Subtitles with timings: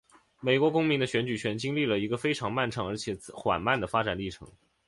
[0.39, 4.51] 美国公民的选举权经历了一个非常漫长而且缓慢的发展历程。